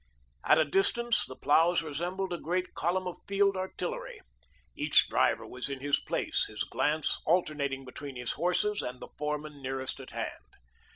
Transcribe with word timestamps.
At 0.43 0.57
a 0.57 0.65
distance, 0.65 1.27
the 1.27 1.35
ploughs 1.35 1.83
resembled 1.83 2.33
a 2.33 2.39
great 2.39 2.73
column 2.73 3.05
of 3.07 3.19
field 3.27 3.55
artillery. 3.55 4.19
Each 4.75 5.07
driver 5.07 5.45
was 5.45 5.69
in 5.69 5.79
his 5.79 5.99
place, 5.99 6.45
his 6.47 6.63
glance 6.63 7.19
alternating 7.27 7.85
between 7.85 8.15
his 8.15 8.31
horses 8.31 8.81
and 8.81 8.99
the 8.99 9.09
foreman 9.19 9.61
nearest 9.61 9.99
at 9.99 10.09
hand. 10.09 10.55